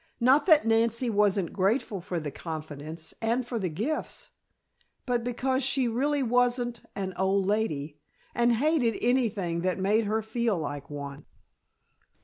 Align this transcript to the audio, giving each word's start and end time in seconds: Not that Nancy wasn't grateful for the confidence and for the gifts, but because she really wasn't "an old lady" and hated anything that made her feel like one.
Not 0.19 0.47
that 0.47 0.65
Nancy 0.65 1.11
wasn't 1.11 1.53
grateful 1.53 2.01
for 2.01 2.19
the 2.19 2.31
confidence 2.31 3.13
and 3.21 3.45
for 3.45 3.59
the 3.59 3.69
gifts, 3.69 4.31
but 5.05 5.23
because 5.23 5.61
she 5.61 5.87
really 5.87 6.23
wasn't 6.23 6.81
"an 6.95 7.13
old 7.17 7.45
lady" 7.45 7.99
and 8.33 8.53
hated 8.53 8.97
anything 8.99 9.61
that 9.61 9.77
made 9.77 10.05
her 10.05 10.23
feel 10.23 10.57
like 10.57 10.89
one. 10.89 11.27